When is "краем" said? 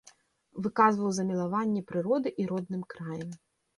2.95-3.29